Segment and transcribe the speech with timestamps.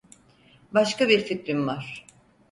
[0.73, 2.05] Başka bir fikrim var.